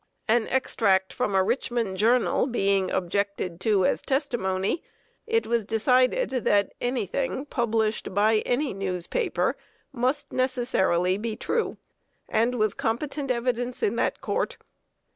An 0.27 0.47
extract 0.47 1.13
from 1.13 1.35
a 1.35 1.43
Richmond 1.43 1.95
journal 1.97 2.47
being 2.47 2.89
objected 2.89 3.59
to 3.61 3.85
as 3.85 4.01
testimony, 4.01 4.81
it 5.27 5.45
was 5.45 5.63
decided 5.63 6.31
that 6.31 6.71
any 6.81 7.05
thing 7.05 7.45
published 7.45 8.11
by 8.11 8.37
any 8.39 8.73
newspaper 8.73 9.55
must 9.91 10.33
necessarily 10.33 11.19
be 11.19 11.35
true, 11.35 11.77
and 12.27 12.55
was 12.55 12.73
competent 12.73 13.29
evidence 13.29 13.83
in 13.83 13.95
that 13.97 14.21
court. 14.21 14.57